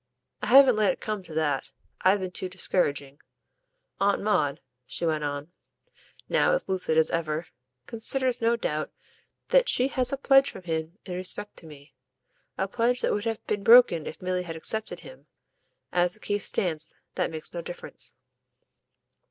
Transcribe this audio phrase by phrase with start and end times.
[0.41, 1.69] "I haven't let it come to that.
[2.01, 3.19] I've been too discouraging.
[3.99, 5.51] Aunt Maud," she went on
[6.27, 7.45] now as lucid as ever
[7.85, 8.91] "considers, no doubt,
[9.49, 11.93] that she has a pledge from him in respect to me;
[12.57, 15.27] a pledge that would have been broken if Milly had accepted him.
[15.91, 18.15] As the case stands that makes no difference."